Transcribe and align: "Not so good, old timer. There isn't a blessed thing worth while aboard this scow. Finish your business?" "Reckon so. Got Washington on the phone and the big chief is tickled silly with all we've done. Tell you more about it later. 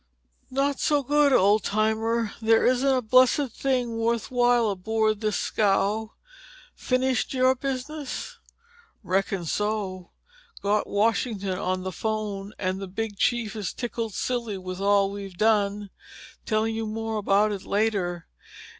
"Not 0.49 0.79
so 0.79 1.03
good, 1.03 1.31
old 1.31 1.63
timer. 1.63 2.33
There 2.41 2.65
isn't 2.65 2.89
a 2.97 3.03
blessed 3.03 3.49
thing 3.51 3.97
worth 3.99 4.31
while 4.31 4.71
aboard 4.71 5.21
this 5.21 5.35
scow. 5.37 6.13
Finish 6.73 7.31
your 7.35 7.53
business?" 7.53 8.39
"Reckon 9.03 9.45
so. 9.45 10.09
Got 10.63 10.87
Washington 10.87 11.59
on 11.59 11.83
the 11.83 11.91
phone 11.91 12.51
and 12.57 12.79
the 12.81 12.87
big 12.87 13.19
chief 13.19 13.55
is 13.55 13.73
tickled 13.73 14.15
silly 14.15 14.57
with 14.57 14.79
all 14.79 15.11
we've 15.11 15.37
done. 15.37 15.91
Tell 16.47 16.67
you 16.67 16.87
more 16.87 17.17
about 17.17 17.51
it 17.51 17.61
later. 17.63 18.25